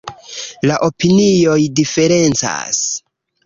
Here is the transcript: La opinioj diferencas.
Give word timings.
La 0.71 0.77
opinioj 0.87 1.59
diferencas. 1.83 2.85